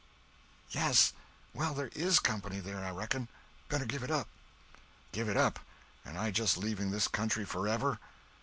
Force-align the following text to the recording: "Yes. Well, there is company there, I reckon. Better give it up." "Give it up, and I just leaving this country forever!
"Yes. 0.71 1.13
Well, 1.53 1.75
there 1.75 1.89
is 1.93 2.17
company 2.17 2.59
there, 2.59 2.83
I 2.83 2.89
reckon. 2.89 3.27
Better 3.69 3.85
give 3.85 4.01
it 4.01 4.09
up." 4.09 4.27
"Give 5.11 5.29
it 5.29 5.37
up, 5.37 5.59
and 6.03 6.17
I 6.17 6.31
just 6.31 6.57
leaving 6.57 6.89
this 6.89 7.07
country 7.07 7.45
forever! 7.45 7.99